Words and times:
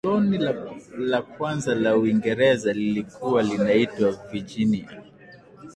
koloni 0.03 0.37
la 1.11 1.21
kwanza 1.21 1.75
la 1.75 1.97
uingereza 1.97 2.73
lilikuwa 2.73 3.43
linaitwa 3.43 4.11
virginia 4.31 5.01